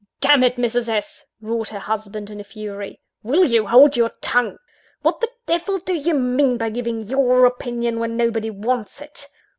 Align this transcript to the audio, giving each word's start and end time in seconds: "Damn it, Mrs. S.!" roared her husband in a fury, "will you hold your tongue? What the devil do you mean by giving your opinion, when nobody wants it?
"Damn 0.19 0.43
it, 0.43 0.55
Mrs. 0.55 0.89
S.!" 0.89 1.27
roared 1.41 1.69
her 1.69 1.77
husband 1.77 2.31
in 2.31 2.39
a 2.39 2.43
fury, 2.43 2.99
"will 3.21 3.45
you 3.45 3.67
hold 3.67 3.95
your 3.95 4.09
tongue? 4.19 4.57
What 5.03 5.21
the 5.21 5.29
devil 5.45 5.77
do 5.77 5.93
you 5.93 6.15
mean 6.15 6.57
by 6.57 6.69
giving 6.71 7.03
your 7.03 7.45
opinion, 7.45 7.99
when 7.99 8.17
nobody 8.17 8.49
wants 8.49 8.99
it? 8.99 9.27